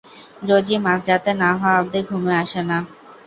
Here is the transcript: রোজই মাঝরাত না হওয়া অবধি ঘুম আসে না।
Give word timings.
রোজই 0.47 0.77
মাঝরাত 0.85 1.25
না 1.41 1.49
হওয়া 1.59 1.77
অবধি 1.81 1.99
ঘুম 2.09 2.23
আসে 2.41 2.61
না। 2.69 2.77